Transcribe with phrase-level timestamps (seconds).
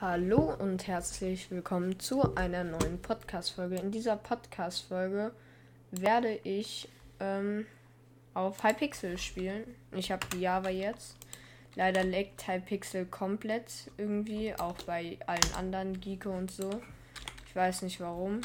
[0.00, 3.80] Hallo und herzlich willkommen zu einer neuen Podcast-Folge.
[3.80, 5.32] In dieser Podcast-Folge
[5.90, 7.66] werde ich ähm,
[8.32, 9.64] auf Hypixel spielen.
[9.90, 11.16] Ich habe Java jetzt.
[11.74, 16.80] Leider leckt Hypixel komplett irgendwie, auch bei allen anderen Geeko und so.
[17.48, 18.42] Ich weiß nicht warum.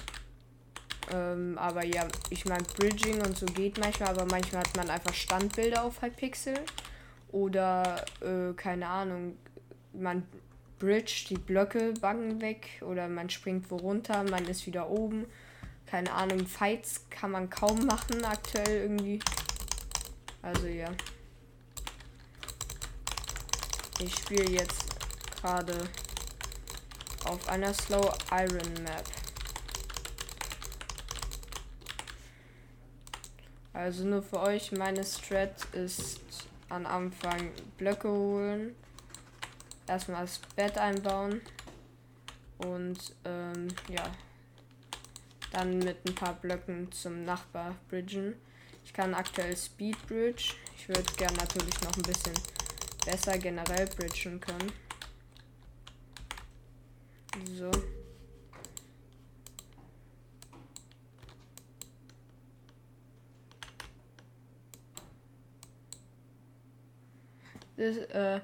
[1.13, 5.13] Ähm, aber ja, ich meine, Bridging und so geht manchmal, aber manchmal hat man einfach
[5.13, 6.55] Standbilder auf Hypixel.
[7.31, 9.37] Oder, äh, keine Ahnung,
[9.93, 10.23] man
[10.83, 15.27] Bridge, die Blöcke backen weg oder man springt wo runter, man ist wieder oben.
[15.85, 19.19] Keine Ahnung, Fights kann man kaum machen aktuell irgendwie.
[20.41, 20.89] Also ja.
[23.99, 24.83] Ich spiele jetzt
[25.39, 25.73] gerade
[27.23, 29.05] auf einer Slow Iron Map.
[33.71, 36.19] Also nur für euch, meine Strat ist
[36.67, 38.75] am Anfang Blöcke holen
[39.87, 41.41] erstmal das Bett einbauen
[42.59, 44.09] und ähm, ja,
[45.51, 48.35] dann mit ein paar Blöcken zum Nachbar bridgen.
[48.85, 50.53] Ich kann aktuell Speed Bridge.
[50.77, 52.33] Ich würde gerne natürlich noch ein bisschen
[53.05, 54.71] besser generell bridgen können.
[57.55, 57.71] So.
[67.75, 68.39] Das, äh,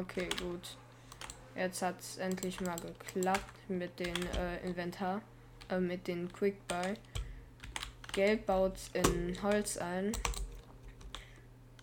[0.00, 0.78] Okay, gut.
[1.54, 5.20] Jetzt hat es endlich mal geklappt mit den äh, Inventar,
[5.68, 6.94] äh, mit den Quick Buy.
[8.14, 10.12] Geld baut in Holz ein.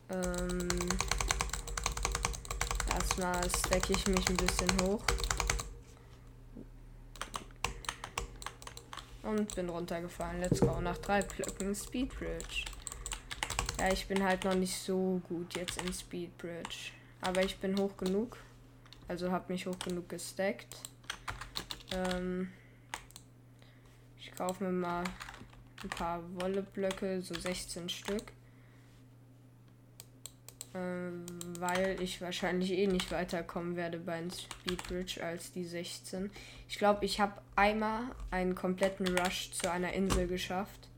[0.09, 0.67] Ähm,
[2.91, 5.03] erstmal stecke ich mich ein bisschen hoch.
[9.21, 10.41] Und bin runtergefallen.
[10.41, 10.81] Let's go.
[10.81, 12.65] Nach drei Blöcken Speed Bridge.
[13.77, 16.96] Ja, ich bin halt noch nicht so gut jetzt in Speed Bridge.
[17.21, 18.37] Aber ich bin hoch genug.
[19.07, 20.67] Also habe mich hoch genug gestackt.
[21.91, 22.51] Ähm,
[24.19, 25.03] ich kaufe mir mal
[25.83, 28.23] ein paar Wolleblöcke, so 16 Stück.
[30.73, 31.25] Ähm,
[31.59, 36.29] weil ich wahrscheinlich eh nicht weiterkommen werde bei einem Speedbridge als die 16.
[36.67, 40.89] Ich glaube, ich habe einmal einen kompletten Rush zu einer Insel geschafft.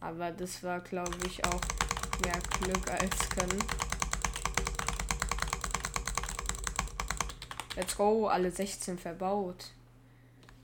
[0.00, 1.60] Aber das war, glaube ich, auch
[2.22, 3.62] mehr Glück als Können.
[7.76, 9.72] Let's go, alle 16 verbaut.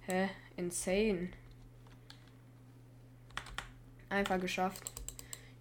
[0.07, 0.31] Hä?
[0.57, 1.29] Insane.
[4.09, 4.91] Einfach geschafft.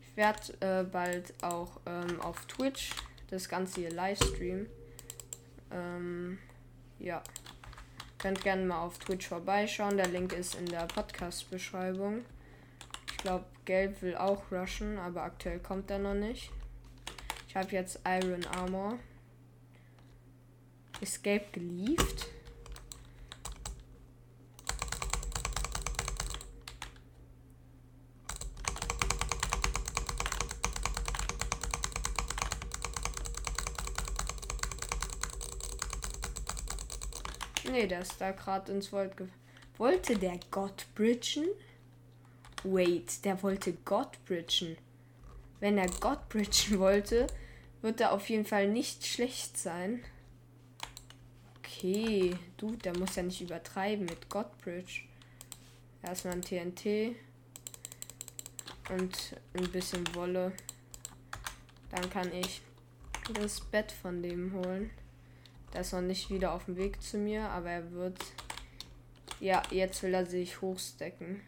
[0.02, 2.92] Ich werde äh, bald auch ähm, auf Twitch
[3.30, 4.68] das Ganze hier livestreamen.
[5.72, 6.38] Ähm,
[7.00, 7.22] ja.
[8.18, 9.98] Könnt gerne mal auf Twitch vorbeischauen.
[9.98, 12.24] Der Link ist in der Podcast-Beschreibung
[13.22, 16.52] glaube, Gelb will auch rushen, aber aktuell kommt er noch nicht.
[17.48, 18.98] Ich habe jetzt Iron Armor.
[21.00, 22.28] Ist Gelb gelieft?
[37.70, 39.14] Nee, der ist da gerade ins Volt.
[39.78, 41.46] Wollte der Gott bridgen?
[42.64, 44.78] Wait, der wollte Gott bridgen.
[45.60, 47.28] Wenn er Gott bridgen wollte,
[47.82, 50.04] wird er auf jeden Fall nicht schlecht sein.
[51.58, 55.02] Okay, du, der muss ja nicht übertreiben mit Godbridge.
[56.04, 57.16] Erstmal ein TNT
[58.90, 60.52] und ein bisschen Wolle.
[61.90, 62.62] Dann kann ich
[63.34, 64.92] das Bett von dem holen.
[65.74, 68.20] Der ist noch nicht wieder auf dem Weg zu mir, aber er wird.
[69.40, 71.42] Ja, jetzt will er sich hochstecken.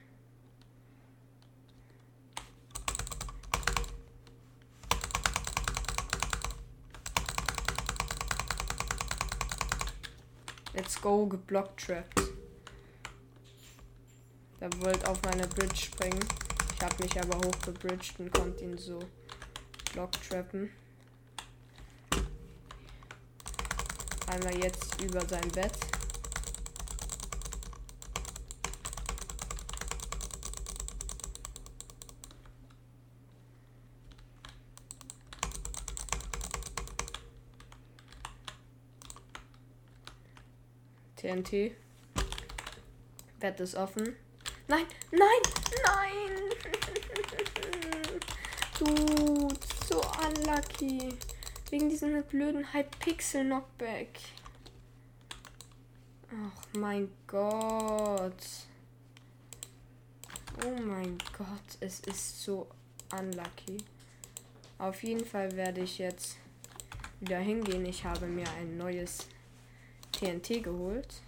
[10.74, 12.20] Let's go, geblockt trapped.
[14.60, 16.26] Der wollte auf meine Bridge springen.
[16.76, 19.00] Ich habe mich aber hochgebridged und konnte ihn so
[19.94, 20.72] block trappen.
[24.28, 25.78] Einmal jetzt über sein Bett.
[41.24, 41.72] TNT.
[43.40, 44.14] Bett ist offen.
[44.68, 45.42] Nein, nein,
[45.86, 46.32] nein!
[48.80, 49.48] Du,
[49.88, 51.16] so unlucky.
[51.70, 54.20] Wegen diesem blöden Hypixel Knockback.
[56.30, 58.44] Ach mein Gott.
[60.66, 62.68] Oh mein Gott, es ist so
[63.18, 63.78] unlucky.
[64.80, 66.38] Auf jeden Fall werde ich jetzt
[67.22, 67.86] wieder hingehen.
[67.86, 69.28] Ich habe mir ein neues
[70.14, 71.22] TNT geholt.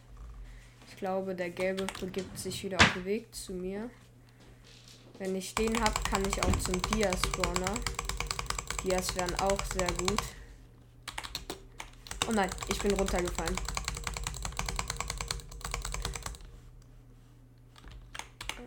[0.90, 3.90] Ich glaube, der gelbe begibt sich wieder auf den Weg zu mir.
[5.20, 7.74] Wenn ich den habe, kann ich auch zum Dia-Spawner.
[8.84, 10.22] Dias wären auch sehr gut.
[12.28, 13.56] Oh nein, ich bin runtergefallen.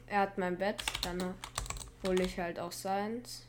[0.07, 1.35] Er hat mein Bett, dann
[2.07, 3.47] hole ich halt auch seins.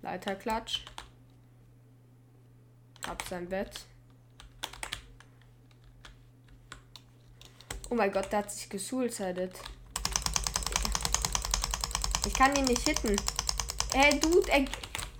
[0.00, 0.84] Leiterklatsch.
[3.28, 3.86] Sein Bett.
[7.90, 9.58] Oh mein Gott, der hat sich gesuicidet.
[12.26, 13.16] Ich kann ihn nicht hitten.
[13.94, 14.64] Ey, Dude, er,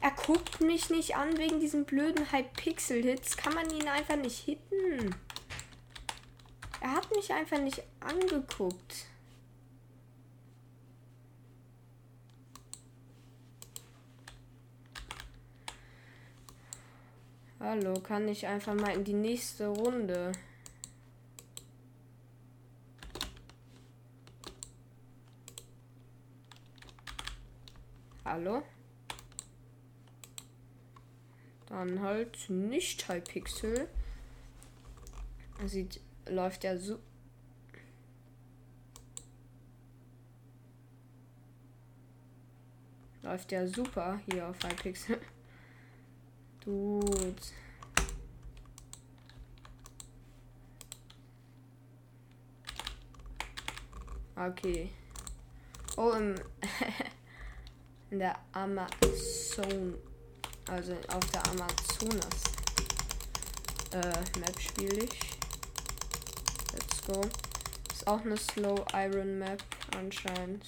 [0.00, 3.36] er guckt mich nicht an wegen diesen blöden Hypixel-Hits.
[3.36, 5.14] Kann man ihn einfach nicht hitten?
[6.80, 9.06] Er hat mich einfach nicht angeguckt.
[17.66, 20.32] Hallo, kann ich einfach mal in die nächste Runde?
[28.22, 28.62] Hallo?
[31.70, 33.88] Dann halt nicht Hypixel.
[35.64, 36.98] Sieht, läuft ja so.
[43.22, 45.18] Läuft ja super hier auf Hypixel.
[46.64, 47.34] Dude.
[54.36, 54.90] Okay.
[55.96, 56.34] Oh, im
[58.10, 59.94] in der Amazon,
[60.68, 62.42] also auf der Amazonas
[63.92, 65.20] äh, Map spiele ich.
[66.72, 67.20] Let's go.
[67.92, 69.62] Ist auch eine Slow Iron Map
[69.96, 70.64] anscheinend,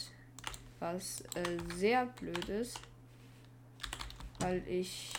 [0.79, 2.79] was äh, sehr blöd ist,
[4.39, 5.13] weil ich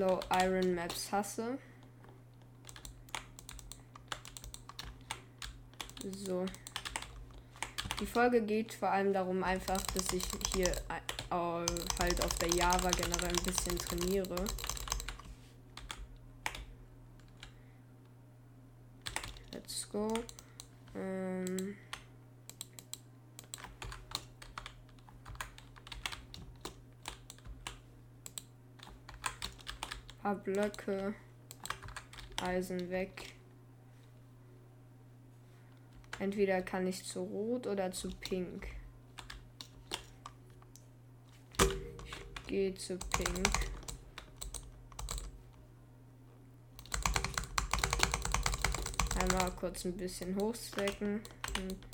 [0.00, 1.58] Slow Iron Maps hasse.
[6.24, 6.46] So.
[8.00, 10.24] Die Folge geht vor allem darum einfach, dass ich
[10.54, 11.66] hier äh,
[12.00, 14.42] halt auf der Java generell ein bisschen trainiere.
[19.52, 20.14] Let's go.
[30.30, 31.14] Paar Blöcke.
[32.42, 33.34] Eisen weg.
[36.18, 38.68] Entweder kann ich zu rot oder zu pink.
[41.58, 43.48] Ich gehe zu pink.
[49.20, 51.20] Einmal kurz ein bisschen hochstecken
[51.58, 51.89] und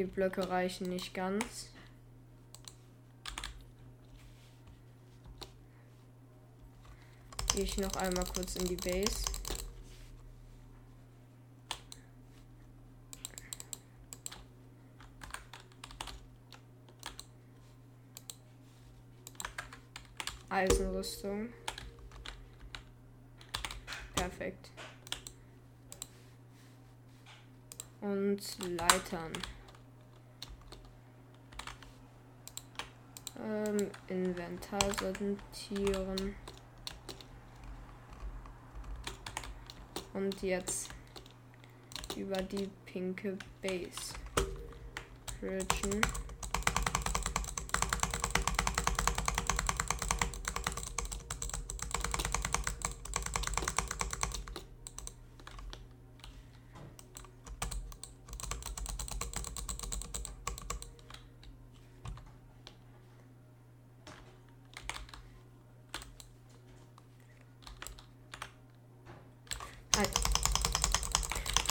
[0.00, 1.68] Die Blöcke reichen nicht ganz.
[7.52, 9.26] Gehe ich noch einmal kurz in die Base.
[20.48, 21.52] Eisenrüstung.
[24.14, 24.70] Perfekt.
[28.00, 29.32] Und Leitern.
[33.42, 36.34] Ähm, Inventar sortieren.
[40.12, 40.90] Und jetzt
[42.16, 44.14] über die pinke Base.
[45.40, 46.00] Bridgen.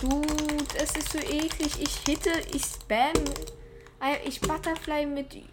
[0.01, 1.81] Dude, es ist so eklig.
[1.81, 3.13] Ich hitte, ich spam.
[4.25, 5.43] Ich Butterfly mit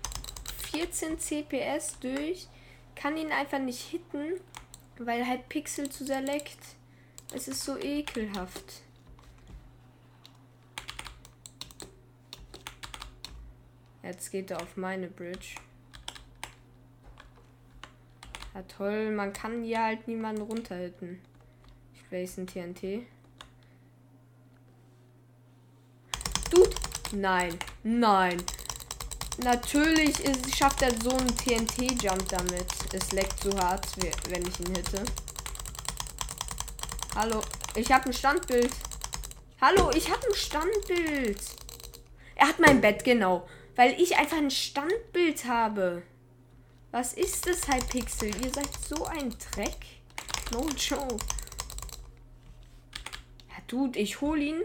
[0.70, 2.46] 14 CPS durch.
[2.94, 4.40] Kann ihn einfach nicht hitten,
[4.98, 6.58] weil halt Pixel zu select.
[7.34, 8.82] Es ist so ekelhaft.
[14.02, 15.56] Jetzt geht er auf meine Bridge.
[18.54, 21.20] Ja toll, man kann hier halt niemanden runterhitten.
[21.92, 23.04] Ich place ein TNT.
[26.48, 26.70] Dude!
[27.12, 28.42] Nein, nein.
[29.38, 32.66] Natürlich ist, schafft er so einen TNT-Jump damit.
[32.92, 33.86] Es leckt so hart,
[34.28, 35.04] wenn ich ihn hitte.
[37.14, 37.40] Hallo,
[37.76, 38.72] ich habe ein Standbild.
[39.60, 41.40] Hallo, ich habe ein Standbild.
[42.34, 43.48] Er hat mein Bett, genau.
[43.76, 46.02] Weil ich einfach ein Standbild habe.
[46.90, 48.34] Was ist das, Hypixel?
[48.42, 49.76] Ihr seid so ein Dreck.
[50.52, 51.24] No joke.
[53.48, 54.62] Ja, Dude, ich hole ihn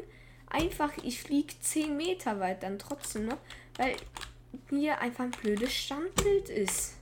[0.51, 0.91] einfach.
[1.03, 3.37] Ich fliege 10 Meter weit dann trotzdem noch.
[3.77, 3.95] Weil
[4.69, 6.95] mir einfach ein blödes Standbild ist.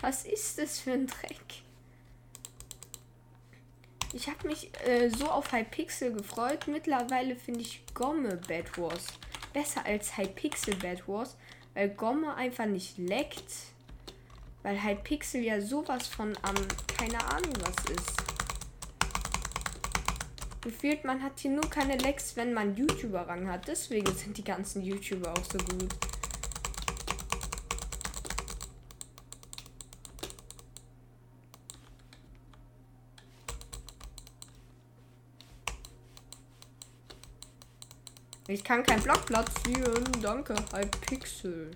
[0.00, 1.62] Was ist das für ein Dreck?
[4.14, 6.66] Ich habe mich äh, so auf Hypixel gefreut.
[6.66, 9.06] Mittlerweile finde ich Gomme Bad Wars
[9.52, 11.36] besser als Hypixel Bad Wars,
[11.74, 13.52] weil Gomme einfach nicht leckt.
[14.62, 18.21] Weil Hypixel ja sowas von am, ähm, keine Ahnung was ist.
[20.62, 23.66] Gefühlt, man hat hier nur keine Lecks, wenn man YouTuber-Rang hat.
[23.66, 25.88] Deswegen sind die ganzen YouTuber auch so gut.
[38.46, 40.04] Ich kann keinen Block platzieren.
[40.20, 41.72] Danke, halb Pixel.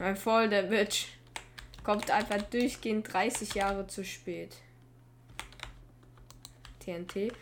[0.00, 1.08] Weil voll der Bitch
[1.84, 4.56] kommt einfach durchgehend 30 Jahre zu spät.
[6.80, 7.32] TNT.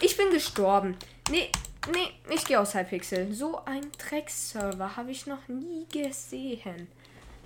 [0.00, 0.96] Ich bin gestorben.
[1.30, 1.50] Nee,
[1.92, 3.34] Nee, ich gehe aus Hypixel.
[3.34, 6.88] So ein Dreckserver habe ich noch nie gesehen.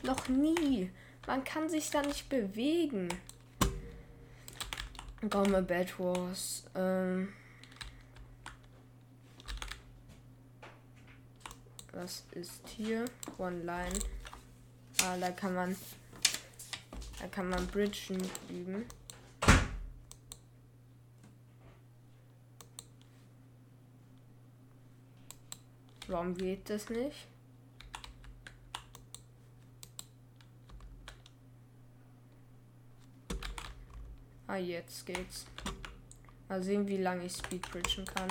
[0.04, 0.90] Noch nie.
[1.26, 3.08] Man kann sich da nicht bewegen.
[5.28, 6.62] Gomme Bad Wars.
[6.76, 7.32] Ähm.
[12.00, 13.06] Was ist hier?
[13.38, 13.98] One Line.
[15.02, 15.74] Ah, da kann man.
[17.18, 18.86] Da kann man Bridgen üben.
[26.06, 27.26] Warum geht das nicht?
[34.46, 35.46] Ah, jetzt geht's.
[36.48, 38.30] Mal sehen, wie lange ich Speedbridgen kann.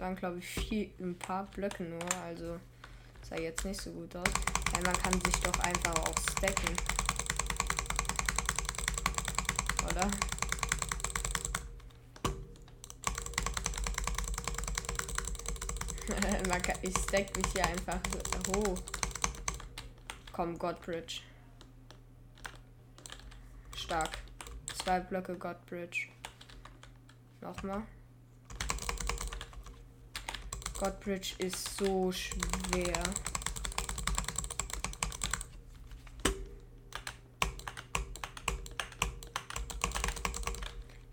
[0.00, 2.00] Waren, glaube ich, vier, ein paar Blöcke nur.
[2.24, 2.58] Also
[3.22, 4.28] sah jetzt nicht so gut aus.
[4.74, 6.74] Ja, man kann sich doch einfach auch stacken.
[9.84, 10.10] Oder?
[16.82, 18.00] ich stack mich hier einfach
[18.48, 18.78] hoch.
[20.32, 21.20] Komm, Godbridge.
[23.76, 24.18] Stark.
[24.82, 26.08] Zwei Blöcke Godbridge.
[27.40, 27.82] Nochmal.
[30.80, 33.02] Godbridge ist so schwer.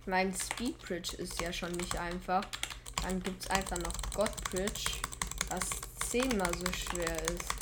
[0.05, 2.45] Mein Speedbridge ist ja schon nicht einfach.
[3.03, 5.01] Dann gibt es einfach noch Godbridge,
[5.49, 5.69] was
[6.09, 7.57] zehnmal so schwer ist.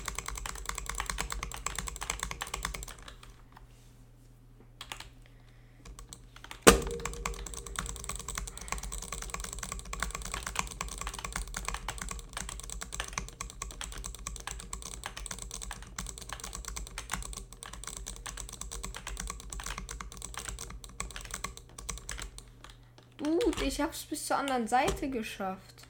[23.26, 25.88] Gut, ich hab's bis zur anderen Seite geschafft.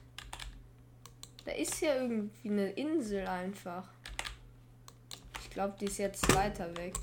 [1.43, 3.87] Da ist ja irgendwie eine Insel einfach.
[5.41, 6.95] Ich glaube, die ist jetzt weiter weg.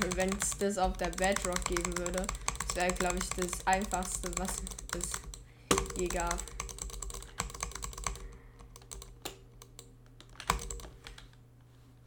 [0.16, 2.26] Wenn es das auf der Bedrock geben würde,
[2.66, 4.56] das wäre, glaube ich, das einfachste, was
[4.96, 5.10] es
[5.98, 6.38] je gab.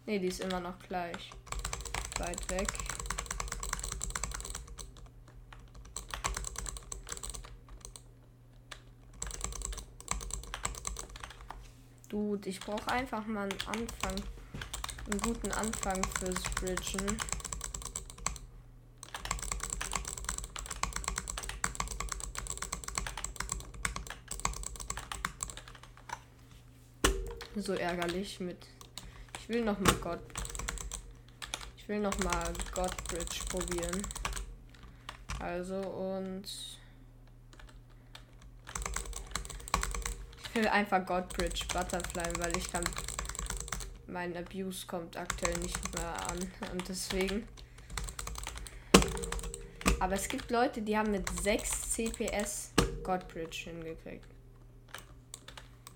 [0.05, 1.31] Ne, die ist immer noch gleich.
[2.19, 2.95] Weit weg.
[12.15, 14.15] Gut, ich brauche einfach mal einen Anfang.
[15.12, 17.17] Einen guten Anfang fürs Bridgen.
[27.57, 28.65] So ärgerlich mit.
[29.38, 30.24] Ich will noch mal Gott.
[31.75, 32.53] Ich will noch mal
[33.10, 34.01] Bridge probieren.
[35.41, 36.45] Also und
[40.56, 42.84] will einfach Godbridge Butterfly, weil ich kann.
[44.08, 46.40] Mein Abuse kommt aktuell nicht mehr an.
[46.72, 47.48] Und deswegen.
[50.00, 52.72] Aber es gibt Leute, die haben mit 6 CPS
[53.04, 54.28] Godbridge hingekriegt.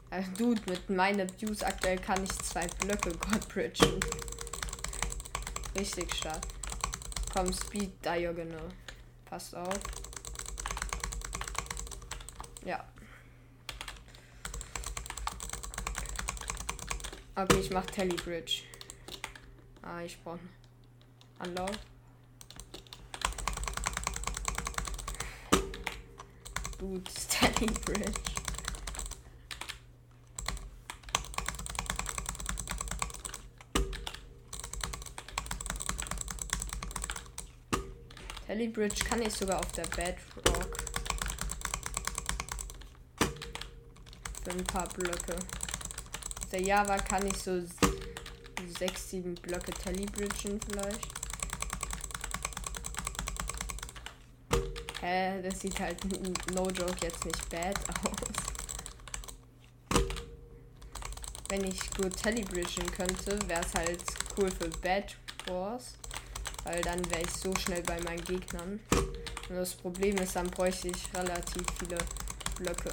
[0.10, 4.00] Also, Dude, mit meinem Abuse aktuell kann ich zwei Blöcke Godbridgen.
[5.78, 6.42] Richtig stark.
[7.34, 8.70] Komm, Speed Diagonal.
[9.26, 9.80] Passt auf.
[12.66, 12.84] Ja.
[17.42, 18.64] Okay, ich mach Telebridge.
[19.82, 20.40] Ah, ich brauche
[21.38, 21.72] Anlauf.
[26.78, 28.20] Dude, Telebridge.
[38.48, 40.78] Telebridge kann ich sogar auf der Bedrock.
[44.44, 45.38] Für ein paar Blöcke.
[46.52, 47.62] Der Java kann ich so
[48.80, 51.08] 6, 7 Blöcke Telebridgen vielleicht.
[55.02, 56.04] Hä, das sieht halt
[56.54, 58.50] no joke jetzt nicht bad aus.
[61.50, 64.04] Wenn ich gut Telebridgen könnte, wäre es halt
[64.38, 65.16] cool für Bad
[65.48, 65.96] Wars.
[66.64, 68.80] Weil dann wäre ich so schnell bei meinen Gegnern.
[69.50, 71.98] Und das Problem ist, dann bräuchte ich relativ viele
[72.56, 72.92] Blöcke.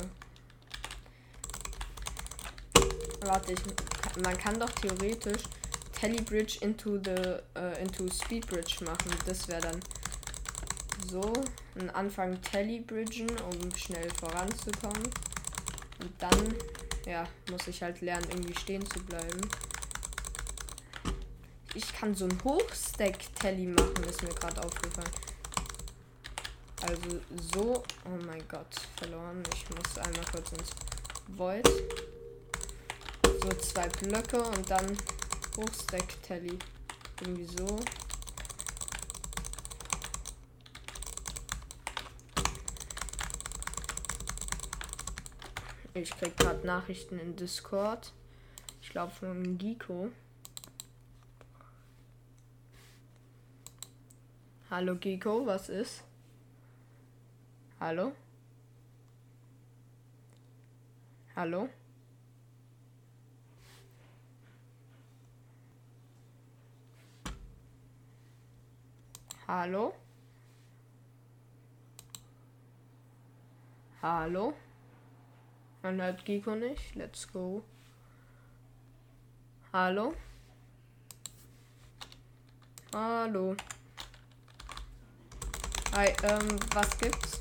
[3.27, 5.43] Warte, ich, man kann doch theoretisch
[5.93, 9.13] Telebridge into the uh, into Speedbridge machen.
[9.27, 9.81] Das wäre dann
[11.11, 11.33] so
[11.79, 15.05] ein Anfang Telebridgen, um schnell voranzukommen.
[16.01, 16.55] Und dann,
[17.07, 19.41] ja, muss ich halt lernen, irgendwie stehen zu bleiben
[21.77, 25.11] ich kann so ein Hochstack-Telly machen, ist mir gerade aufgefallen.
[26.81, 27.21] Also
[27.53, 27.83] so.
[28.05, 28.67] Oh mein Gott,
[28.97, 29.43] verloren.
[29.55, 30.71] Ich muss einmal kurz ins
[31.29, 31.69] Void.
[33.47, 34.99] So zwei Blöcke und dann
[35.57, 36.59] Hochstack-Telly.
[37.21, 37.79] Irgendwie so.
[45.95, 48.13] Ich krieg gerade Nachrichten in Discord.
[48.83, 50.11] Ich glaube von Giko.
[54.71, 56.03] Hallo Giko, was ist?
[57.79, 58.11] Hallo?
[61.37, 61.69] Hallo?
[69.49, 69.95] Hallo?
[74.03, 74.55] Hallo?
[75.83, 76.97] Man hört Giko nicht.
[76.97, 77.63] Let's go.
[79.73, 80.15] Hallo?
[82.93, 83.57] Hallo?
[85.95, 87.41] Hi, ähm, was gibt's?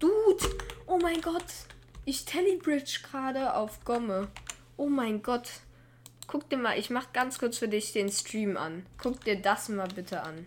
[0.00, 0.56] Dude!
[0.86, 1.66] Oh mein Gott!
[2.04, 4.28] Ich Telebridge gerade auf Gomme.
[4.76, 5.50] Oh mein Gott.
[6.28, 8.86] Guck dir mal, ich mach ganz kurz für dich den Stream an.
[8.96, 10.46] Guck dir das mal bitte an.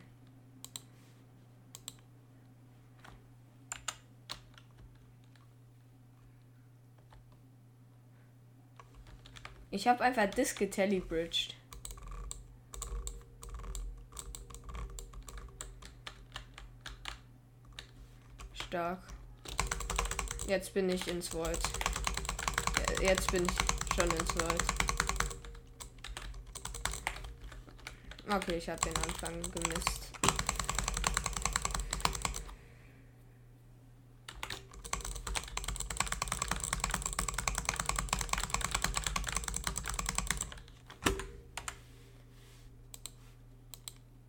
[9.70, 11.56] Ich habe einfach das getelebridged.
[18.54, 19.02] Stark.
[20.48, 21.58] Jetzt bin ich ins Void.
[23.02, 24.64] Jetzt bin ich schon ins Void.
[28.30, 30.12] Okay, ich habe den Anfang gemisst.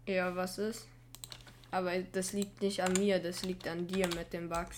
[0.07, 0.87] Ja, was ist?
[1.71, 4.77] Aber das liegt nicht an mir, das liegt an dir mit den Bugs.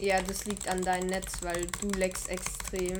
[0.00, 2.96] Ja, das liegt an deinem Netz, weil du leckst extrem.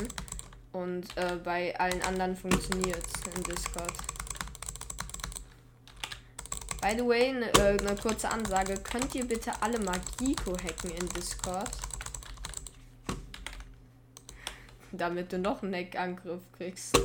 [0.73, 3.03] Und äh, bei allen anderen funktioniert
[3.35, 3.95] in Discord.
[6.83, 8.75] By the way, eine äh, ne kurze Ansage.
[8.83, 11.71] Könnt ihr bitte alle Magiko hacken in Discord?
[14.93, 17.01] Damit du noch einen Neckangriff kriegst.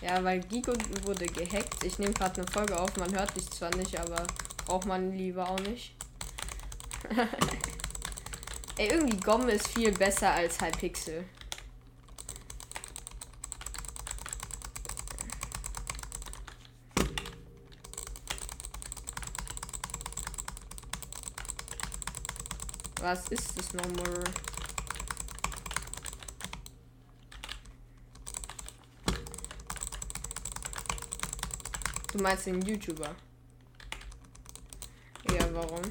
[0.00, 0.72] Ja, weil Gigo
[1.04, 1.82] wurde gehackt.
[1.84, 4.26] Ich nehme gerade eine Folge auf, man hört dich zwar nicht, aber
[4.72, 5.94] Braucht man lieber auch nicht.
[8.78, 11.26] Ey, irgendwie Gomme ist viel besser als Hypixel.
[23.02, 24.24] Was ist das nochmal?
[32.10, 33.14] Du meinst den YouTuber?
[35.30, 35.82] Ja, warum?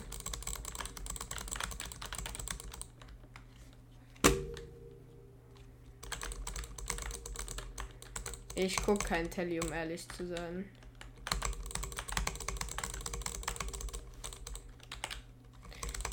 [8.56, 10.70] Ich guck kein Telly, um ehrlich zu sein.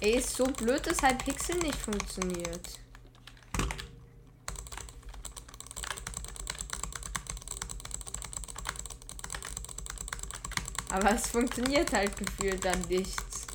[0.01, 2.79] Ey, ist so blöd, dass halt Pixel nicht funktioniert.
[10.91, 13.47] Aber es funktioniert halt gefühlt dann nichts.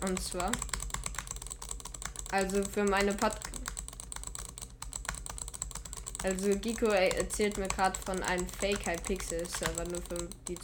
[0.00, 0.50] Und zwar.
[2.30, 3.50] Also für meine Podcast.
[6.22, 10.58] Also Giko erzählt mir gerade von einem Fake Hypixel Server nur für die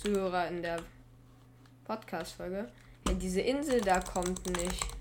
[0.00, 0.82] Zuhörer in der
[1.84, 2.68] Podcast Folge.
[3.06, 4.93] Ja, diese Insel da kommt nicht.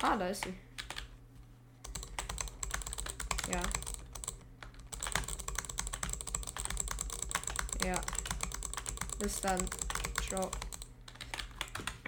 [0.00, 0.54] Ah, da ist sie.
[3.50, 3.62] Ja.
[7.84, 8.00] Ja.
[9.18, 9.60] Bis dann.
[10.26, 10.50] Ciao.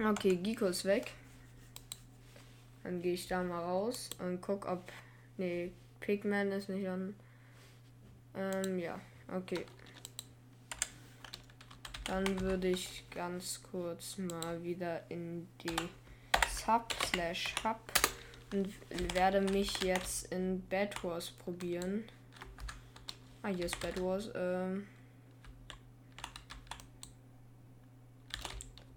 [0.03, 1.13] Okay, Giko ist weg.
[2.85, 4.91] Dann gehe ich da mal raus und guck, ob.
[5.37, 7.15] Nee, Pigman ist nicht an.
[8.35, 9.01] Ähm, ja,
[9.35, 9.67] okay.
[12.05, 15.77] Dann würde ich ganz kurz mal wieder in die
[16.65, 17.81] Sub slash Hub
[18.53, 18.73] und
[19.15, 22.05] werde mich jetzt in Bad Wars probieren.
[23.43, 24.31] Ah, hier ist Bad Wars.
[24.35, 24.87] Ähm.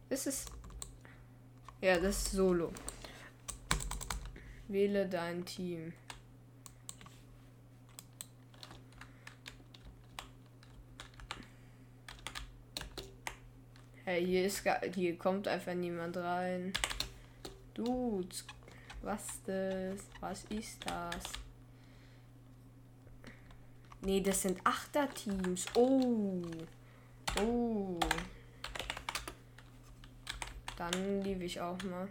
[0.09, 0.45] Ist es
[1.83, 2.71] ja, das ist Solo.
[4.69, 5.91] Wähle dein Team.
[14.05, 16.71] Hey, hier ist gar, hier kommt einfach niemand rein.
[17.73, 18.45] Dudes,
[19.01, 19.99] was das?
[20.19, 21.23] Was ist das?
[24.01, 25.65] Nee, das sind Achter-Teams.
[25.75, 26.41] Oh.
[27.39, 27.99] Oh.
[30.77, 32.09] Dann liebe ich auch mal.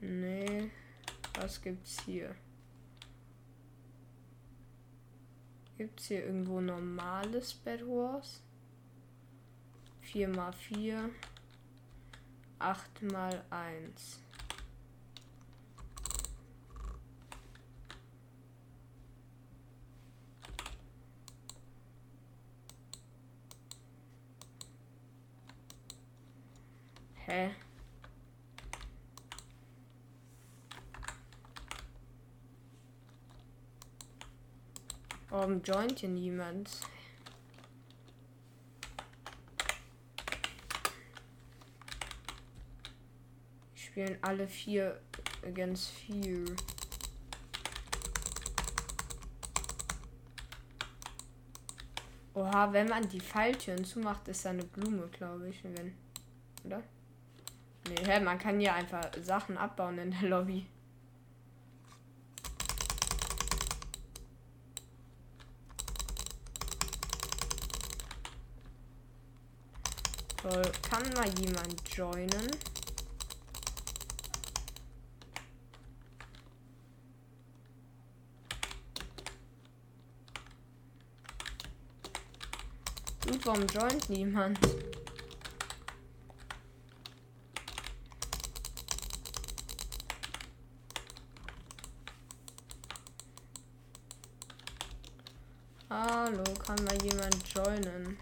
[0.00, 0.70] Nee,
[1.46, 2.34] was gibt's hier?
[5.78, 8.42] Gibt's hier irgendwo normales Bed Wars?
[10.00, 11.10] 4 mal 4,
[12.58, 14.18] 8 mal 1.
[27.26, 27.54] Hä?
[35.28, 36.70] Warum joint hier niemand?
[43.96, 45.00] spielen alle vier
[45.42, 46.44] against vier.
[52.34, 55.64] Oha, wenn man die Falltüren zumacht, ist da eine Blume, glaube ich.
[55.64, 55.94] Wenn,
[56.64, 56.82] oder?
[57.88, 60.66] Nee, man kann ja einfach Sachen abbauen in der Lobby.
[70.48, 70.62] Toll.
[70.88, 72.50] Kann mal jemand joinen?
[83.26, 84.60] Und warum joint niemand?
[95.90, 98.16] Hallo, kann mal jemand joinen?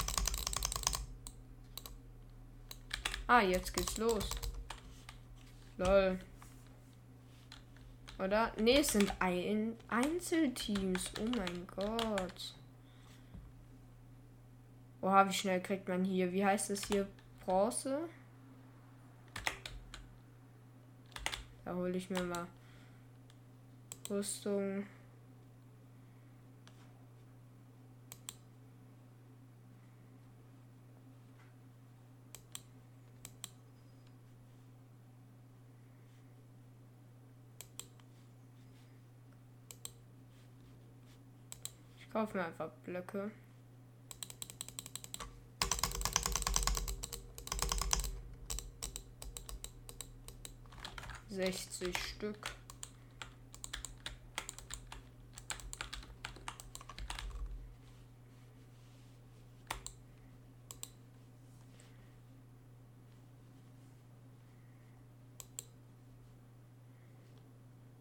[3.27, 4.29] Ah, jetzt geht's los.
[5.79, 6.19] Lol.
[8.19, 8.53] Oder?
[8.61, 11.11] Ne, es sind ein Einzelteams.
[11.21, 12.55] Oh mein Gott.
[15.01, 16.33] Oha, wie schnell kriegt man hier?
[16.33, 17.09] Wie heißt es hier?
[17.45, 18.09] Bronze?
[21.65, 22.47] Da hole ich mir mal
[24.09, 24.87] Rüstung.
[42.14, 43.29] Ich kaufe mir einfach Blöcke.
[51.29, 52.53] Sechzig Stück.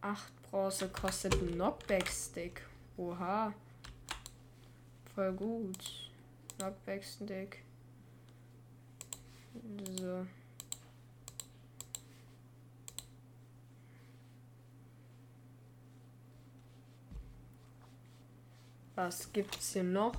[0.02, 2.62] Acht Bronze kostet ein Knockback-Stick.
[2.98, 3.52] Oha.
[5.16, 6.12] Voll gut.
[6.58, 7.64] Knockback-Stick.
[10.00, 10.26] So.
[18.96, 20.16] Was gibt's hier noch?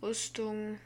[0.00, 0.78] Rüstung.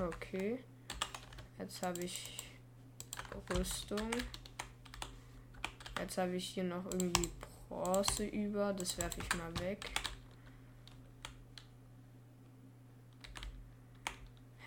[0.00, 0.64] Okay.
[1.58, 2.38] Jetzt habe ich
[3.50, 4.10] Rüstung.
[5.98, 7.30] Jetzt habe ich hier noch irgendwie
[7.68, 8.72] Bronze über.
[8.72, 9.90] Das werfe ich mal weg.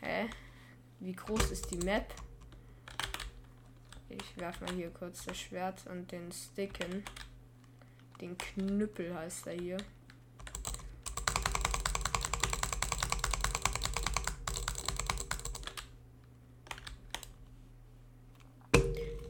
[0.01, 0.29] Hä?
[0.99, 2.13] Wie groß ist die Map?
[4.09, 7.03] Ich werfe mal hier kurz das Schwert und den Stick hin.
[8.21, 9.77] Den Knüppel heißt er hier.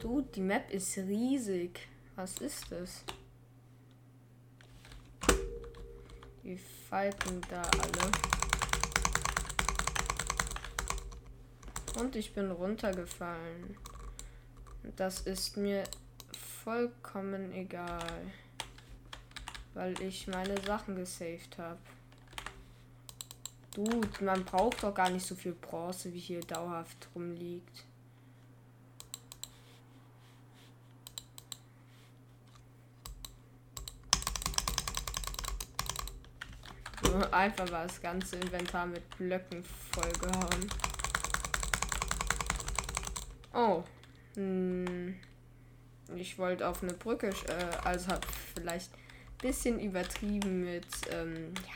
[0.00, 1.88] Du, die Map ist riesig.
[2.14, 3.02] Was ist das?
[6.44, 6.56] Die
[6.88, 8.12] Falken da alle.
[12.00, 13.76] Und ich bin runtergefallen.
[14.94, 15.82] Das ist mir
[16.62, 18.22] vollkommen egal.
[19.74, 21.80] Weil ich meine Sachen gesaved habe.
[23.74, 27.87] Dude, man braucht doch gar nicht so viel Bronze, wie hier dauerhaft rumliegt.
[37.30, 40.68] Einfach war das ganze Inventar mit Blöcken vollgehauen.
[43.52, 43.82] Oh.
[44.34, 45.16] Hm.
[46.16, 51.74] Ich wollte auf eine Brücke, äh, also hab vielleicht ein bisschen übertrieben mit, ähm, ja.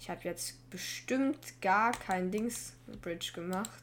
[0.00, 3.82] Ich habe jetzt bestimmt gar kein Dings Bridge gemacht.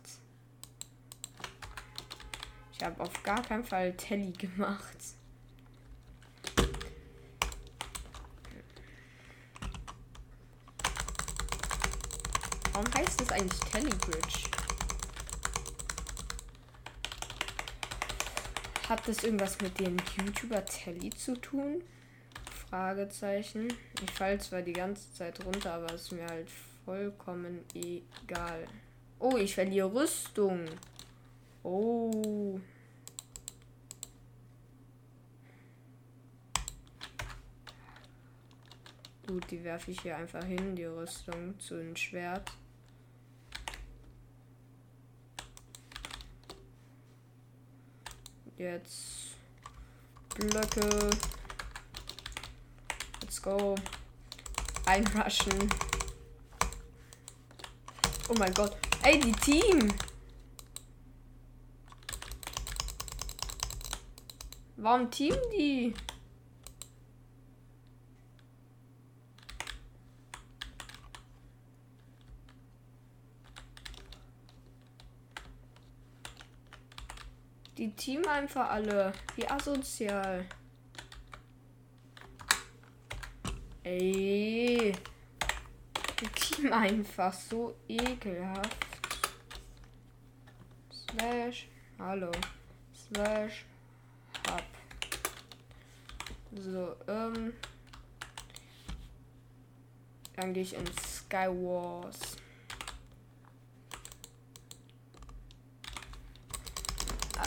[2.73, 4.97] Ich habe auf gar keinen Fall Telly gemacht.
[12.81, 14.49] Warum heißt das eigentlich Telebridge?
[18.89, 21.83] Hat das irgendwas mit dem YouTuber Telly zu tun?
[22.69, 23.71] Fragezeichen.
[24.03, 26.47] Ich falle zwar die ganze Zeit runter, aber ist mir halt
[26.83, 28.65] vollkommen egal.
[29.19, 30.65] Oh, ich verliere Rüstung.
[31.61, 32.59] Oh.
[39.27, 42.51] Gut, die werfe ich hier einfach hin, die Rüstung zu einem Schwert.
[48.61, 49.37] Jetzt
[50.35, 51.09] Blöcke.
[53.19, 53.73] Let's go.
[54.85, 55.67] Einrushen.
[58.29, 58.77] Oh mein Gott.
[59.01, 59.91] Ey, die Team.
[64.75, 65.95] Warum Team die?
[78.01, 79.13] Team einfach alle.
[79.35, 80.43] Wie asozial.
[83.83, 84.91] Ey.
[86.19, 88.87] Die Team einfach so ekelhaft.
[90.91, 91.67] Slash.
[91.99, 92.31] Hallo.
[92.95, 93.65] Slash.
[94.49, 94.63] Hub.
[96.55, 97.53] So, ähm.
[100.37, 102.30] Dann gehe ich in Skywars.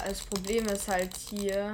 [0.05, 1.73] Das Problem ist halt hier,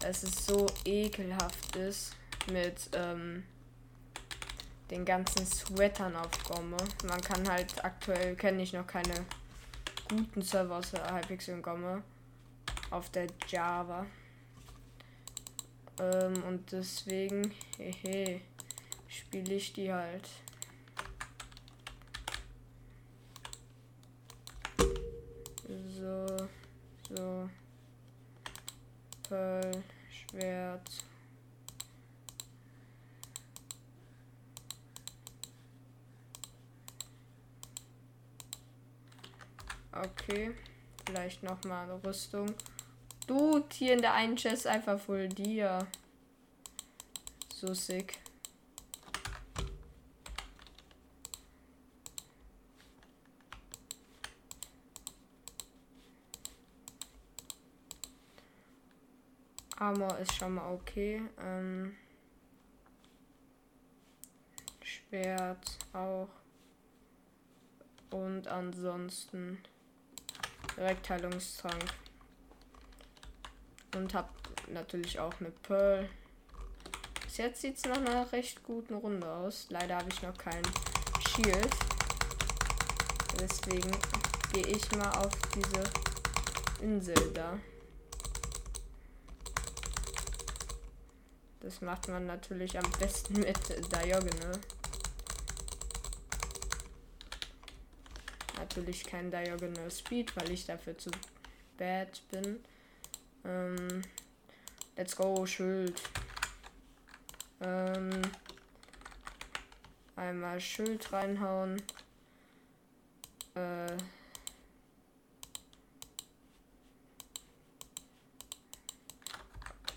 [0.00, 2.16] dass es so ekelhaft ist
[2.50, 3.44] mit ähm,
[4.90, 6.76] den ganzen Sweatern auf Gomme.
[7.06, 9.24] Man kann halt aktuell kenne ich noch keine
[10.08, 12.02] guten Server aus Hypixel und Gomme
[12.90, 14.06] auf der Java.
[15.98, 18.40] Ähm, und deswegen, hehe,
[19.08, 20.28] spiele ich die halt.
[25.96, 26.36] So,
[27.16, 27.48] so.
[29.28, 30.90] Pearl, Schwert.
[39.92, 40.54] Okay.
[41.06, 42.52] Vielleicht noch mal Rüstung.
[43.26, 45.86] Du, hier in der einen Chest einfach voll dir.
[47.54, 48.18] So sick.
[59.84, 61.20] Armor ist schon mal okay.
[61.38, 61.94] Ähm
[64.82, 66.30] Schwert auch.
[68.10, 69.58] Und ansonsten
[70.76, 71.84] Direktheilungstrank.
[73.94, 74.30] Und hab
[74.68, 76.08] natürlich auch eine Pearl.
[77.22, 79.66] Bis jetzt sieht es nach einer recht guten Runde aus.
[79.68, 80.62] Leider habe ich noch kein
[81.28, 81.76] Shield.
[83.38, 83.90] Deswegen
[84.52, 85.82] gehe ich mal auf diese
[86.82, 87.58] Insel da.
[91.64, 93.58] Das macht man natürlich am besten mit
[93.90, 94.60] Diagonal.
[98.58, 101.10] Natürlich kein Diagonal Speed, weil ich dafür zu
[101.78, 102.62] bad bin.
[103.46, 104.02] Ähm,
[104.94, 106.02] let's go, Schild.
[107.62, 108.20] Ähm,
[110.16, 111.80] einmal Schild reinhauen.
[113.54, 113.96] Äh,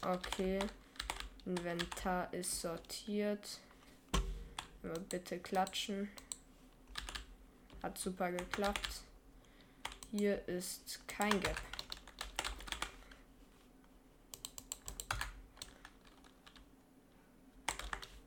[0.01, 0.59] okay.
[1.47, 3.61] Inventar ist sortiert.
[4.83, 6.09] Immer bitte klatschen.
[7.81, 9.01] Hat super geklappt.
[10.11, 11.61] Hier ist kein Gap.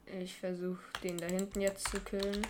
[0.07, 2.47] Ich versuche den da hinten jetzt zu killen.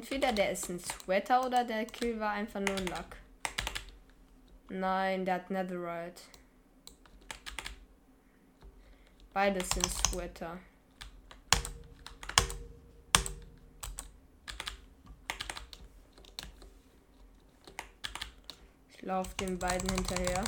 [0.00, 3.18] Entweder der ist ein Sweater oder der Kill war einfach nur ein Luck.
[4.70, 6.22] Nein, der hat Netherite.
[9.34, 10.58] Beides sind Sweater.
[18.94, 20.44] Ich laufe den beiden hinterher.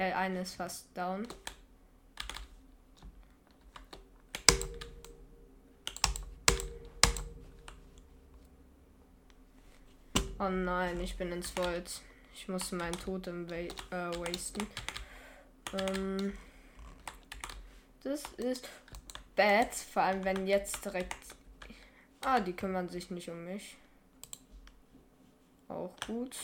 [0.00, 1.26] Der eine ist fast down.
[10.38, 12.00] Oh nein, ich bin ins Volt.
[12.32, 14.66] Ich muss meinen Totem wa äh, wasten.
[15.78, 16.32] Ähm,
[18.02, 18.68] das ist
[19.36, 21.16] bad, vor allem wenn jetzt direkt.
[22.24, 23.76] Ah, die kümmern sich nicht um mich.
[25.68, 26.36] Auch gut.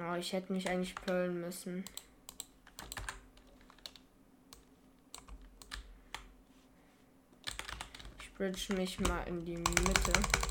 [0.00, 1.84] Oh, ich hätte mich eigentlich pöllen müssen.
[8.20, 10.47] Ich bridge mich mal in die Mitte.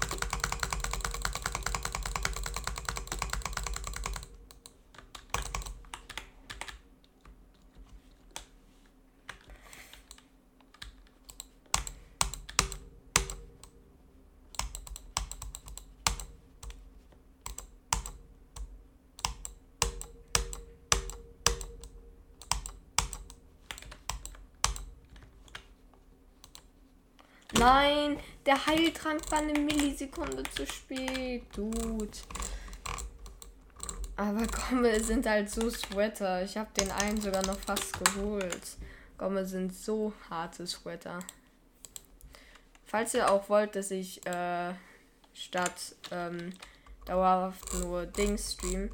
[27.60, 31.44] Nein, der Heiltrank war eine Millisekunde zu spät.
[31.56, 32.08] Dude.
[34.16, 36.44] Aber Gomme sind halt so Sweater.
[36.44, 38.78] Ich habe den einen sogar noch fast geholt.
[39.18, 41.20] Gomme sind so harte Sweater.
[42.86, 44.74] Falls ihr auch wollt, dass ich äh,
[45.34, 46.54] statt ähm,
[47.06, 48.92] dauerhaft nur Dings stream,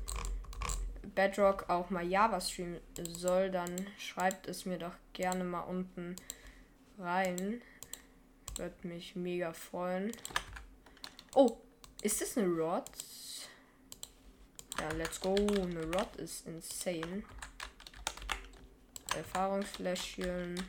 [1.15, 6.15] Bedrock auch mal Java streamen soll, dann schreibt es mir doch gerne mal unten
[6.97, 7.61] rein.
[8.57, 10.11] Würde mich mega freuen.
[11.33, 11.57] Oh,
[12.01, 12.85] ist das eine Rod?
[14.79, 15.33] Ja, let's go.
[15.35, 17.23] Eine Rod ist insane.
[19.15, 20.61] Erfahrungsfläschchen.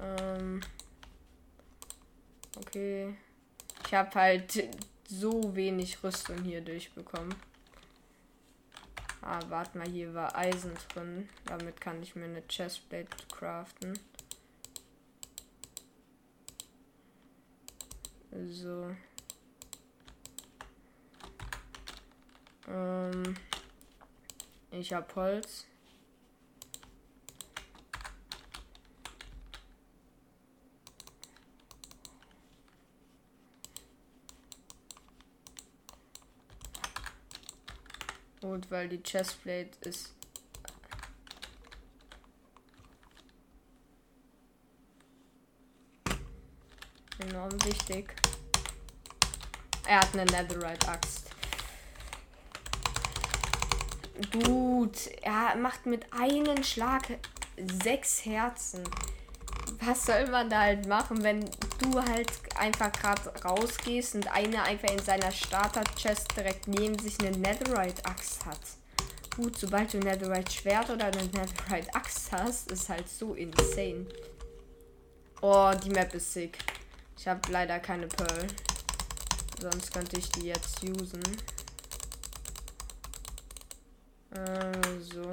[0.00, 0.60] Ähm.
[2.56, 3.14] Okay.
[3.86, 4.68] Ich habe halt
[5.06, 7.34] so wenig Rüstung hier durchbekommen.
[9.24, 11.28] Ah, warte mal, hier war Eisen drin.
[11.44, 13.98] Damit kann ich mir eine Chestplate craften.
[18.32, 18.90] So.
[22.68, 23.36] Ähm,
[24.72, 25.66] ich habe Holz.
[38.52, 40.10] Gut, weil die Chestplate ist
[47.18, 48.14] enorm wichtig.
[49.86, 51.30] Er hat eine Netherite-Axt.
[54.32, 57.04] Dude, er macht mit einem Schlag
[57.56, 58.84] sechs Herzen.
[59.84, 61.40] Was soll man da halt machen, wenn
[61.78, 67.36] du halt einfach gerade rausgehst und einer einfach in seiner Starter-Chest direkt neben sich eine
[67.36, 68.60] Netherite-Axt hat?
[69.36, 74.06] Gut, sobald du ein Netherite-Schwert oder eine Netherite-Axt hast, ist halt so insane.
[75.40, 76.58] Oh, die Map ist sick.
[77.18, 78.46] Ich habe leider keine Pearl.
[79.60, 81.22] Sonst könnte ich die jetzt usen.
[84.30, 85.32] Also.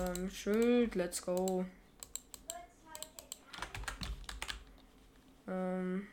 [0.00, 1.64] Ähm, Schild, let's go.
[5.46, 6.06] Ähm.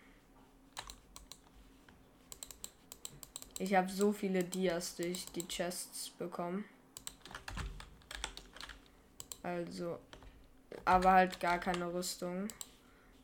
[3.58, 6.66] Ich habe so viele Dias durch die Chests bekommen.
[9.44, 10.00] Also,
[10.84, 12.48] aber halt gar keine Rüstung.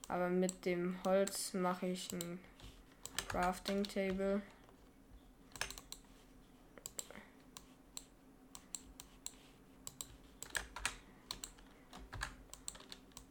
[0.08, 2.40] Aber mit dem Holz mache ich ein
[3.28, 4.42] Crafting Table.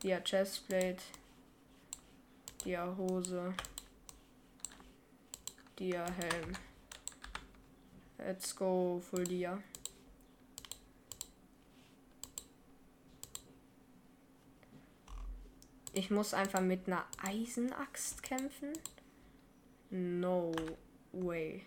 [0.02, 1.02] Dia Chestplate.
[2.64, 3.54] Dia Hose.
[5.78, 6.52] Dia Helm.
[8.18, 9.62] Let's go, Full Dia.
[15.92, 18.72] Ich muss einfach mit einer Eisenaxt kämpfen?
[19.90, 20.52] No
[21.12, 21.62] way.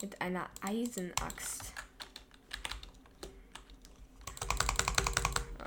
[0.00, 1.72] Mit einer Eisenaxt.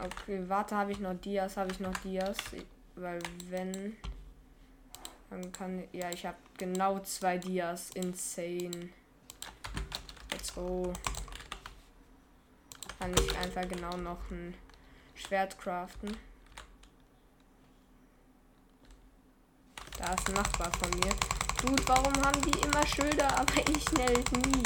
[0.03, 2.37] Okay, warte, habe ich noch Dias, habe ich noch Dias.
[2.95, 3.19] Weil
[3.49, 3.95] wenn...
[5.29, 5.83] Dann kann...
[5.91, 7.91] Ja, ich habe genau zwei Dias.
[7.91, 8.89] Insane.
[10.31, 10.91] Let's go.
[12.99, 14.53] Kann ich einfach genau noch ein
[15.15, 16.17] Schwert craften.
[19.97, 21.13] Da ist ein Nachbar von mir.
[21.61, 24.63] Dude, warum haben die immer Schilder, aber ich hält nie?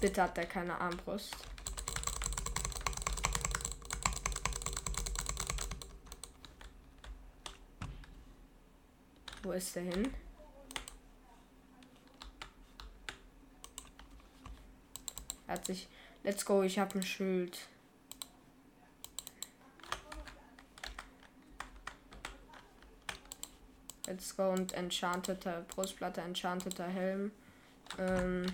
[0.00, 1.36] Bitte hat er keine Armbrust.
[9.48, 10.12] Wo ist der hin?
[15.46, 15.88] Hat sich
[16.22, 17.58] Let's go, ich habe ein Schild.
[24.06, 27.32] Let's go und enchanteter Brustplatte, enchanteter Helm.
[27.98, 28.44] Ähm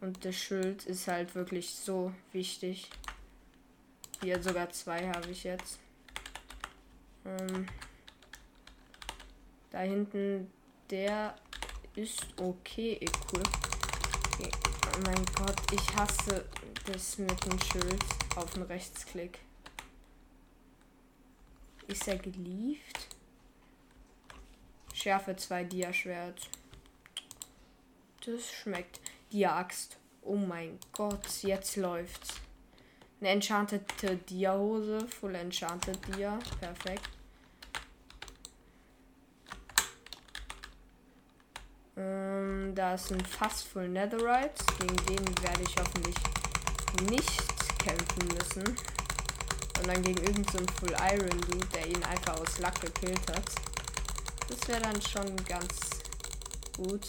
[0.00, 2.88] und das Schild ist halt wirklich so wichtig.
[4.22, 5.78] Hier sogar zwei habe ich jetzt.
[7.26, 7.68] Ähm
[9.70, 10.50] da hinten,
[10.90, 11.36] der
[11.94, 13.48] ist okay equipped.
[14.32, 14.50] Okay.
[14.94, 16.44] Oh mein Gott, ich hasse
[16.84, 18.04] das mit dem Schild
[18.36, 19.38] auf den Rechtsklick.
[21.88, 23.08] Ist er gelieft?
[24.92, 26.48] Schärfe 2 Dia-Schwert.
[28.24, 29.00] Das schmeckt.
[29.30, 29.98] Dia-Axt.
[30.22, 32.34] Oh mein Gott, jetzt läuft's.
[33.20, 35.06] Eine enchantete Dia-Hose.
[35.08, 36.38] Full enchanted Dia.
[36.60, 37.08] Perfekt.
[41.96, 44.64] Ähm, da ist ein Fass voll Netherite.
[44.78, 46.16] Gegen den werde ich hoffentlich
[47.10, 48.76] nicht kämpfen müssen.
[49.76, 53.44] Sondern gegen irgendeinen so Full Iron Dude, der ihn einfach aus Lack gekillt hat.
[54.48, 55.90] Das wäre dann schon ganz
[56.76, 57.06] gut.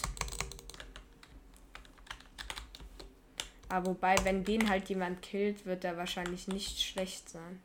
[3.70, 7.60] Aber wobei, wenn den halt jemand killt, wird er wahrscheinlich nicht schlecht sein.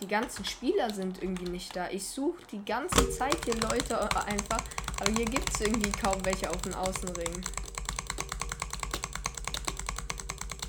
[0.00, 1.90] Die ganzen Spieler sind irgendwie nicht da.
[1.90, 4.62] Ich suche die ganze Zeit hier Leute einfach.
[5.00, 7.42] Aber hier gibt es irgendwie kaum welche auf dem Außenring.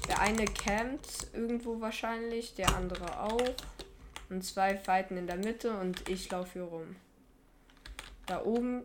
[0.07, 3.55] Der eine campt irgendwo wahrscheinlich, der andere auch.
[4.29, 6.95] Und zwei fighten in der Mitte und ich laufe hier rum.
[8.25, 8.83] Da oben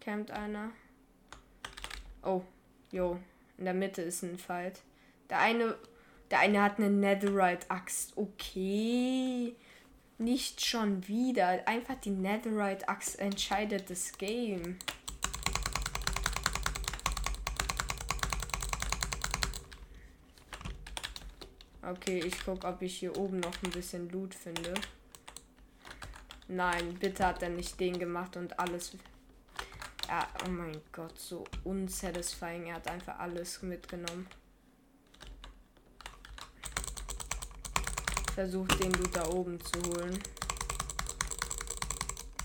[0.00, 0.70] campt einer.
[2.22, 2.42] Oh,
[2.90, 3.18] jo.
[3.58, 4.80] In der Mitte ist ein Fight.
[5.30, 5.76] Der eine
[6.30, 8.16] der eine hat eine Netherite-Axt.
[8.16, 9.54] Okay.
[10.18, 11.66] Nicht schon wieder.
[11.68, 14.78] Einfach die Netherite-Axt entscheidet das Game.
[21.82, 24.74] Okay, ich guck, ob ich hier oben noch ein bisschen Loot finde.
[26.48, 28.96] Nein, bitte hat er nicht den gemacht und alles.
[30.08, 32.66] Ja, oh mein Gott, so unsatisfying.
[32.66, 34.26] Er hat einfach alles mitgenommen.
[38.36, 40.22] Versucht den Loot da oben zu holen.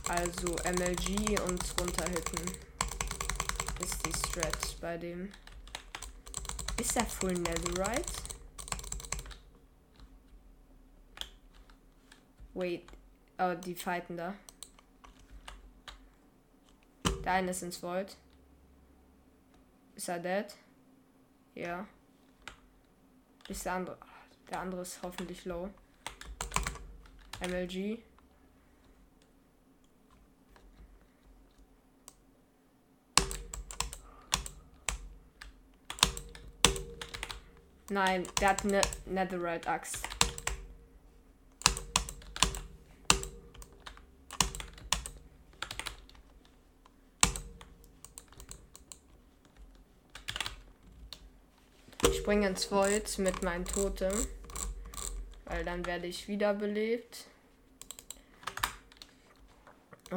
[0.07, 2.49] Also MLG und runterhitten.
[3.83, 5.29] Ist die Strat bei dem.
[6.79, 8.13] Ist der Full Netherite?
[12.53, 12.83] Wait.
[13.37, 14.33] Oh, die fighten da.
[17.25, 18.15] Der eine ist ins Void.
[19.97, 20.55] Ist er dead?
[21.53, 21.85] Ja.
[23.49, 23.97] Ist der andere.
[24.49, 25.69] Der andere ist hoffentlich low.
[27.41, 27.97] MLG.
[37.89, 40.07] Nein, der hat eine Netherite Axt.
[52.07, 54.13] Ich springe ins Void mit meinem Totem.
[55.43, 57.25] Weil dann werde ich wiederbelebt.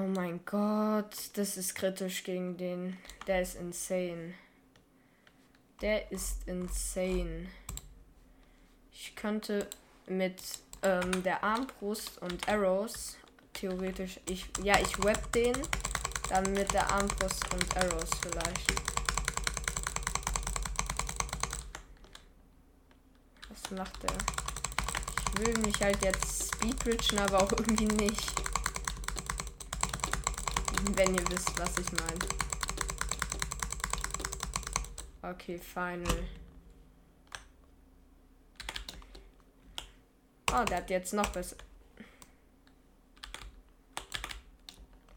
[0.05, 2.99] Oh mein Gott, das ist kritisch gegen den.
[3.27, 4.35] Der ist insane.
[5.81, 7.47] Der ist insane.
[8.93, 9.67] Ich könnte
[10.07, 10.43] mit
[10.83, 13.17] ähm, der Armbrust und Arrows
[13.55, 14.21] theoretisch.
[14.29, 15.57] Ich, ja, ich web den.
[16.29, 18.75] Dann mit der Armbrust und Arrows vielleicht.
[23.49, 24.19] Was macht der?
[25.17, 28.34] Ich will mich halt jetzt speedbridgen, aber auch irgendwie nicht.
[30.97, 32.19] Wenn ihr wisst, was ich meine.
[35.23, 36.29] Okay, final.
[40.53, 41.57] Oh, der hat jetzt noch besser.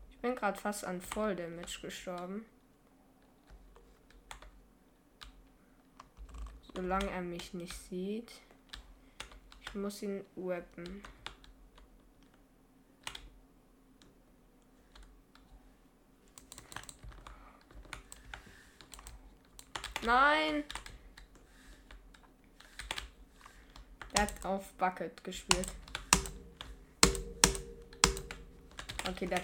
[0.09, 2.45] Ich bin gerade fast an Voll Damage gestorben.
[6.73, 8.31] Solange er mich nicht sieht.
[9.61, 11.03] Ich muss ihn weapon.
[20.07, 20.63] Nein!
[24.13, 25.67] Er hat auf Bucket gespielt.
[29.05, 29.41] Okay, der.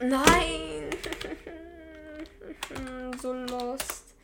[0.00, 0.90] Nein!
[3.22, 4.14] so lost.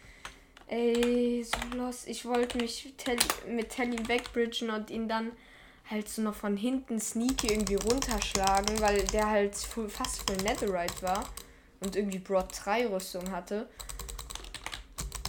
[0.67, 2.09] Ey, so lost.
[2.09, 2.93] Ich wollte mich
[3.49, 5.33] mit Telly wegbridgen und ihn dann
[5.91, 11.25] halt so noch von hinten sneaky irgendwie runterschlagen, weil der halt fast voll Netherite war
[11.81, 13.69] und irgendwie Broad 3 Rüstung hatte.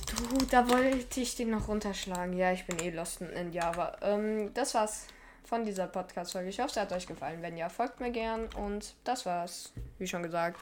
[0.08, 2.34] Du, da wollte ich den noch runterschlagen.
[2.38, 3.96] Ja, ich bin eh lost in Java.
[4.02, 5.08] Ähm, das war's
[5.46, 6.50] von dieser Podcast-Folge.
[6.50, 7.42] Ich hoffe, es hat euch gefallen.
[7.42, 8.48] Wenn ja, folgt mir gern.
[8.58, 9.72] Und das war's.
[9.98, 10.60] Wie schon gesagt,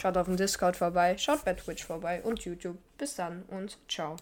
[0.00, 2.78] schaut auf dem Discord vorbei, schaut bei Twitch vorbei und YouTube.
[2.96, 4.16] Bis dann und ciao.